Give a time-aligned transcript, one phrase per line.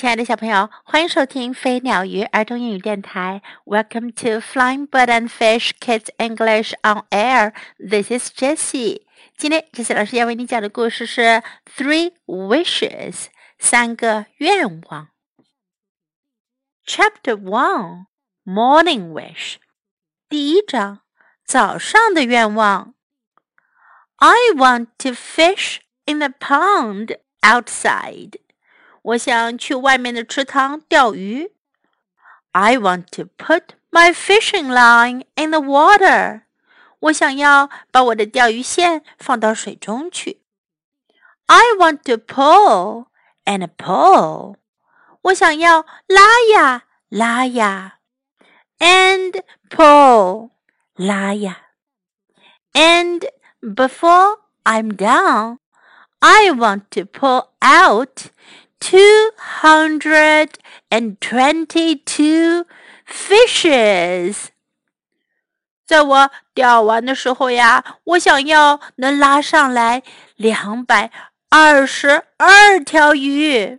[0.00, 3.40] 亲爱的小朋友，欢迎收听飞鸟鱼儿童英语电台。
[3.64, 7.54] Welcome to Flying Bird and Fish Kids English on Air.
[7.78, 9.06] This is Jessie.
[9.38, 13.28] 今天，Jessie 老师要为你讲的故事是 Three Wishes，
[13.58, 15.08] 三个愿望。
[16.86, 18.06] Chapter One
[18.44, 19.56] Morning Wish，
[20.28, 21.00] 第一章，
[21.44, 22.94] 早上的愿望。
[24.16, 28.34] I want to fish in the pond outside.
[29.02, 31.52] 我想去外面的池塘钓鱼。
[32.52, 36.42] I want to put my fishing line in the water.
[37.00, 40.40] 我想要把我的钓鱼线放到水中去。
[41.46, 43.06] I want to pull
[43.44, 44.56] and pull.
[45.22, 47.98] 我想要拉呀拉呀，
[48.78, 50.50] and pull
[50.94, 51.62] 拉呀。
[52.72, 53.28] And
[53.60, 55.58] before I'm done,
[56.18, 58.30] I want to pull out
[58.80, 60.50] two hundred
[60.90, 62.66] and twenty-two
[63.06, 64.48] fishes。
[65.86, 70.02] 在我钓完的时候呀，我想要能拉上来
[70.34, 71.12] 两百
[71.48, 73.78] 二十二条鱼。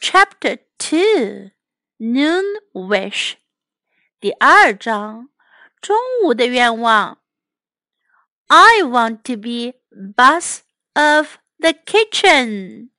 [0.00, 1.50] Chapter Two
[1.98, 3.34] Noon Wish
[4.20, 5.30] 第二章
[5.80, 7.18] 中午的愿望。
[8.46, 10.60] I want to be boss
[10.94, 12.90] of the kitchen.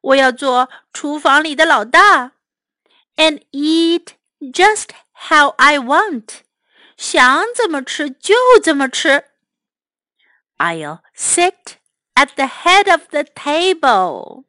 [0.00, 2.32] 我要做厨房里的老大，
[3.16, 6.40] and eat just how I want.
[6.96, 9.24] 想怎么吃就怎么吃。
[10.58, 11.78] I'll sit
[12.14, 14.44] at the head of the table.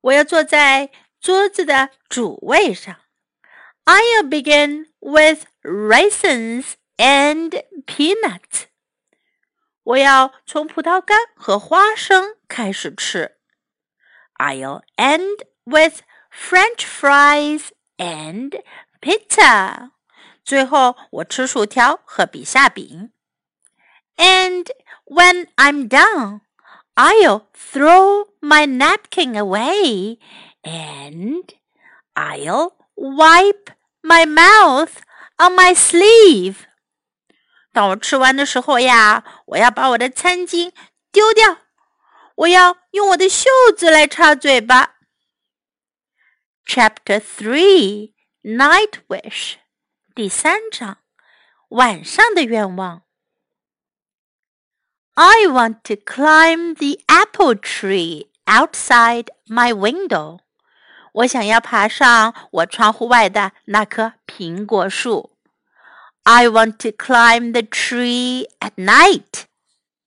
[0.00, 2.96] 我要坐在桌子的主位上。
[3.84, 8.64] I'll begin with raisins and peanuts.
[9.82, 13.36] 我要从葡萄干和花生 开始吃。
[14.36, 18.62] I'll end with French fries and
[19.00, 19.90] pizza。
[20.44, 23.12] 最后我吃薯条和比萨饼。
[24.16, 24.70] And
[25.06, 26.40] when I'm done,
[26.94, 30.18] I'll throw my napkin away
[30.62, 31.48] and
[32.14, 33.72] I'll wipe
[34.02, 34.98] my mouth
[35.38, 36.66] on my sleeve.
[37.72, 40.72] 当我吃完的时候呀，我要把我的餐巾
[41.10, 41.58] 丢掉，
[42.38, 44.96] 我要用我的袖子来擦嘴巴。
[46.66, 49.54] Chapter Three Night Wish
[50.14, 50.98] 第三章
[51.68, 53.02] 晚上的愿望。
[55.14, 60.40] I want to climb the apple tree outside my window.
[61.12, 65.30] 我想要爬上我窗户外的那棵苹果树。
[66.24, 69.44] I want to climb the tree at night.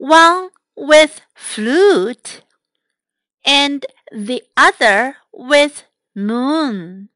[0.00, 2.40] One with flute
[3.44, 5.82] and the other with
[6.14, 7.08] moon。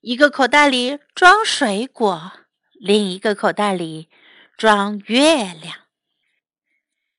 [0.00, 2.32] 一个口袋里装水果，
[2.80, 4.08] 另一个口袋里
[4.56, 5.76] 装月亮。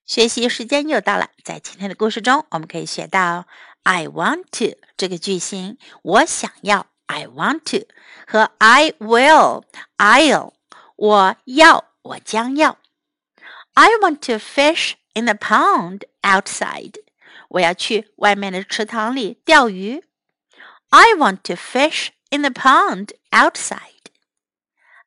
[0.05, 3.47] 学习时间又到了，在今天的故事中，我们可以学到
[3.83, 6.87] "I want to" 这个句型，我想要。
[7.09, 7.87] I want to
[8.27, 9.63] 和 I will,
[9.97, 10.51] I'll
[10.97, 12.77] 我要我将要。
[13.76, 16.96] I want to fish in the pond outside
[17.48, 20.02] 我要去外面的池塘里钓鱼。
[20.88, 24.10] I want to fish in the pond outside.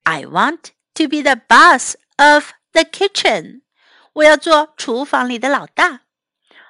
[0.03, 3.61] I want to be the boss of the kitchen.
[4.13, 6.01] 我要做厨房里的老大。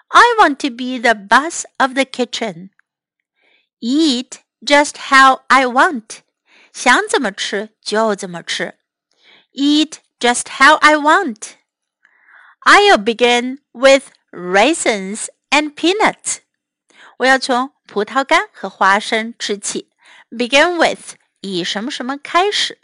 [0.08, 2.70] I want to be the boss of the kitchen.
[3.82, 6.20] Eat just how I want.
[6.72, 8.78] 想怎么吃就怎么吃。
[9.54, 11.56] Eat just how I want.
[12.70, 16.40] I'll begin with raisins and peanuts.
[17.18, 19.90] 我要从葡萄干和花生吃起。
[20.30, 22.80] Begin with 以什么什么开始。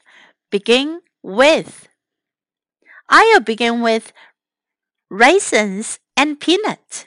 [0.50, 1.88] Begin with.
[3.08, 4.12] I'll begin with
[5.10, 7.06] raisins and peanuts.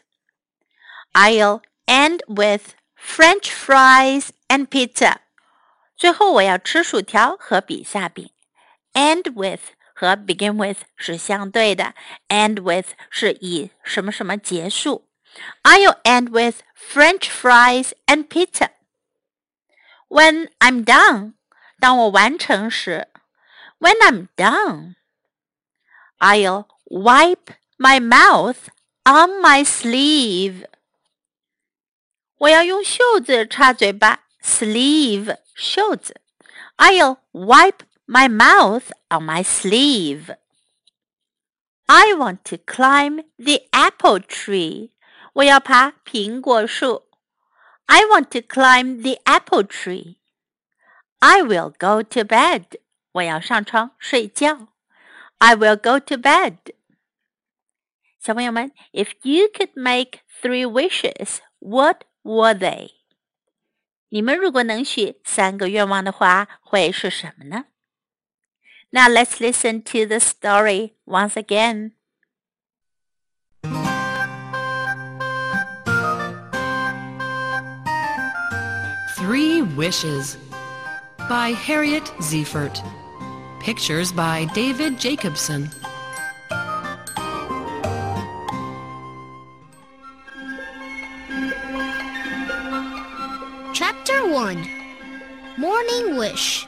[1.14, 5.18] I'll end with French fries and pizza。
[5.96, 8.30] 最后我要吃薯条和比萨饼。
[8.92, 9.60] End with
[9.98, 11.94] 和 begin with 是相对的，
[12.28, 15.08] end with 是以什么什么结束
[15.62, 18.70] I'll end with French fries and pizza.
[20.08, 21.34] When I'm done,
[21.80, 23.08] 当我完成时，
[23.80, 24.94] When I'm done,
[26.18, 28.68] I'll wipe my mouth
[29.04, 30.66] on my sleeve.
[32.38, 36.20] 我要用袖子擦嘴巴，sleeve 袖子。
[36.76, 40.34] I'll wipe my mouth on my sleeve.
[41.86, 44.90] I want to climb the apple tree.
[45.34, 47.04] 我要爬苹果树。
[47.86, 50.16] I want to climb the apple tree.
[51.18, 52.78] I will go to bed.
[53.12, 54.68] 我要上床睡觉。
[55.38, 56.56] I will go to bed.
[58.18, 62.92] 小朋友们，If you could make three wishes, what were they?
[64.08, 67.66] 你们如果能许三个愿望的话，会是什么呢
[68.91, 71.93] ？Now let's listen to the story once again.
[79.15, 80.37] Three Wishes
[81.29, 82.81] by Harriet Ziefert.
[83.59, 85.69] Pictures by David Jacobson.
[93.73, 94.67] Chapter 1
[95.57, 96.65] Morning Wish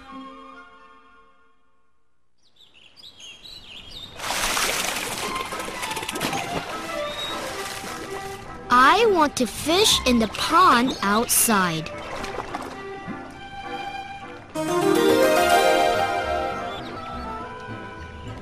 [9.22, 11.88] want to fish in the pond outside.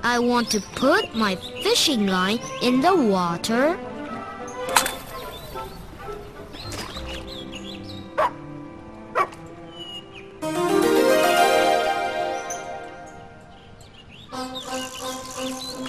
[0.03, 3.77] I want to put my fishing line in the water.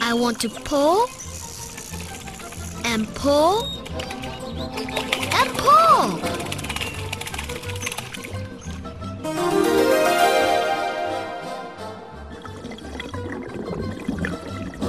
[0.03, 1.07] I want to pull
[2.85, 3.80] and pull
[4.61, 6.21] and pull.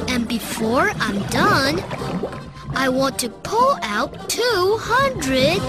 [0.09, 1.79] And before I'm done,
[2.75, 5.59] I want to pull out 200.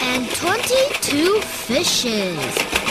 [0.00, 2.87] And 22 fishes.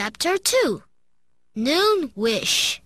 [0.00, 0.80] Chapter 2
[1.56, 2.80] Noon Wish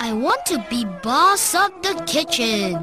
[0.00, 2.74] I want to be boss of the kitchen.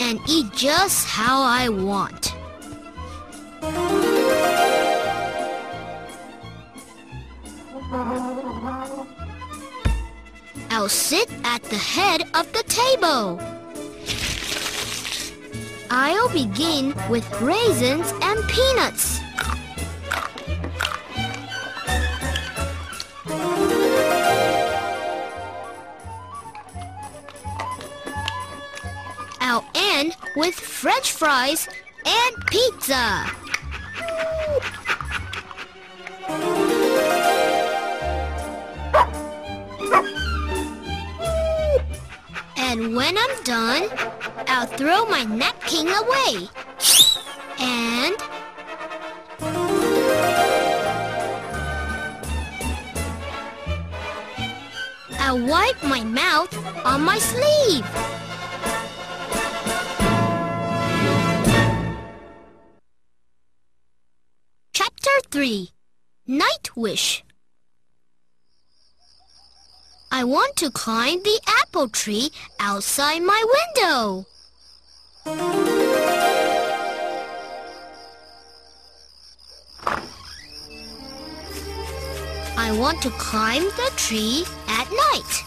[0.00, 2.25] And eat just how I want.
[10.78, 13.40] I'll sit at the head of the table.
[15.90, 19.18] I'll begin with raisins and peanuts.
[29.40, 31.70] I'll end with french fries
[32.04, 33.45] and pizza.
[42.76, 43.88] And when I'm done,
[44.48, 46.46] I'll throw my napkin away.
[47.58, 48.14] And
[55.18, 56.52] I'll wipe my mouth
[56.84, 57.86] on my sleeve.
[64.74, 65.70] Chapter 3
[66.26, 67.24] Night Wish
[70.10, 73.44] I want to climb the apple tree outside my
[73.76, 74.26] window.
[82.58, 85.42] I want to climb the tree at night.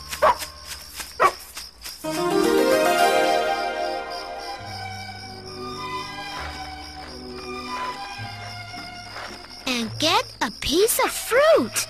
[9.66, 11.88] And get a piece of fruit.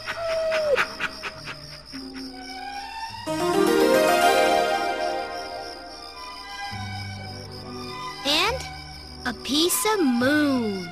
[9.50, 10.88] Piece of moon.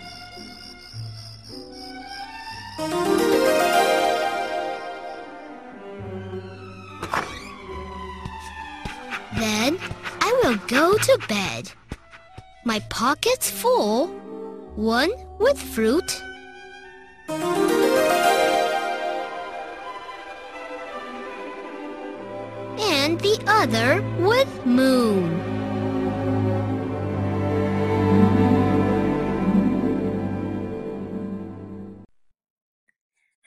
[9.36, 9.78] Then
[10.22, 11.70] I will go to bed.
[12.66, 14.08] my pockets full,
[14.76, 16.10] one with fruit,
[22.96, 25.57] and the other with moon.